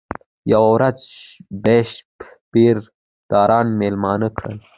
یوه 0.53 0.67
ورځ 0.75 0.99
بیشپ 1.63 2.15
پیره 2.51 2.83
داران 3.31 3.67
مېلمانه 3.79 4.27
کړل. 4.37 4.57